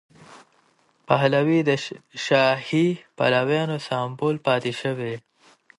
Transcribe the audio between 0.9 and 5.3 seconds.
پهلوي د شاهي پلویانو سمبول پاتې شوی.